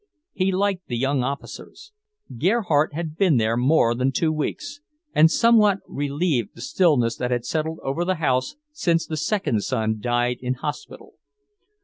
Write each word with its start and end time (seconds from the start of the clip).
He 0.33 0.51
liked 0.51 0.87
the 0.87 0.97
young 0.97 1.23
officers. 1.23 1.93
Gerhardt 2.35 2.95
had 2.95 3.15
been 3.17 3.37
there 3.37 3.55
more 3.55 3.93
than 3.93 4.11
two 4.11 4.31
weeks, 4.33 4.81
and 5.13 5.29
somewhat 5.29 5.81
relieved 5.87 6.55
the 6.55 6.61
stillness 6.61 7.15
that 7.17 7.29
had 7.29 7.45
settled 7.45 7.79
over 7.83 8.03
the 8.03 8.15
house 8.15 8.55
since 8.71 9.05
the 9.05 9.15
second 9.15 9.61
son 9.61 9.99
died 10.01 10.39
in 10.41 10.55
hospital. 10.55 11.13